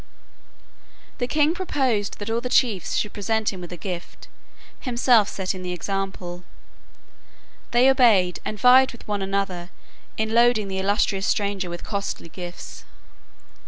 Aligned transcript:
The 1.19 1.27
king 1.27 1.53
proposed 1.53 2.17
that 2.17 2.31
all 2.31 2.41
the 2.41 2.49
chiefs 2.49 2.95
should 2.95 3.13
present 3.13 3.53
him 3.53 3.61
with 3.61 3.71
a 3.71 3.77
gift, 3.77 4.29
himself 4.79 5.29
setting 5.29 5.61
the 5.61 5.73
example. 5.73 6.43
They 7.69 7.87
obeyed, 7.87 8.39
and 8.43 8.59
vied 8.59 8.93
with 8.93 9.07
one 9.07 9.21
another 9.21 9.69
in 10.17 10.33
loading 10.33 10.69
the 10.69 10.79
illustrious 10.79 11.27
stranger 11.27 11.69
with 11.69 11.83
costly 11.83 12.29
gifts. 12.29 12.83